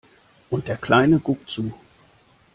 [0.49, 1.75] Und der Kleine guckt zu.